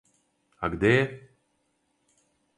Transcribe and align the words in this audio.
А 0.67 0.69
где 0.75 0.91
је? 0.95 1.03